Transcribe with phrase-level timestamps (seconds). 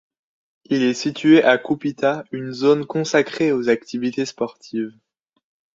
[0.65, 4.95] Il est situé à Kupittaa, une zone consacré aux activités sportives.